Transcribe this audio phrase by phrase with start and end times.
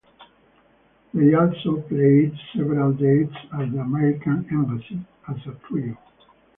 [1.13, 5.95] They also played several dates at the American Embassy as a trio.